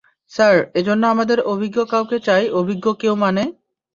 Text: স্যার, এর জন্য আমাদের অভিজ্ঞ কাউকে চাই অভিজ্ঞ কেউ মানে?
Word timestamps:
স্যার, 0.31 0.55
এর 0.75 0.83
জন্য 0.87 1.03
আমাদের 1.07 1.37
অভিজ্ঞ 1.45 1.77
কাউকে 1.85 2.17
চাই 2.27 2.43
অভিজ্ঞ 2.59 2.85
কেউ 3.01 3.13
মানে? 3.23 3.43